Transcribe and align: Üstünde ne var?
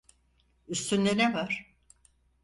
Üstünde 0.67 1.17
ne 1.17 1.33
var? 1.33 1.73